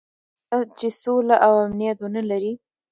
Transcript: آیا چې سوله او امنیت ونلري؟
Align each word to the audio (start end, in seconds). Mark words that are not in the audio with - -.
آیا 0.55 0.71
چې 0.77 0.87
سوله 1.01 1.35
او 1.45 1.53
امنیت 1.65 1.97
ونلري؟ 2.01 2.53